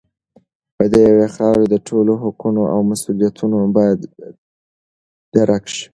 د 0.93 0.95
یوې 1.07 1.27
خاورې 1.35 1.65
د 1.69 1.75
ټولو 1.87 2.11
حقونه 2.23 2.61
او 2.73 2.79
مسوولیتونه 2.89 3.57
باید 3.77 3.99
درک 5.35 5.63
شي. 5.75 5.85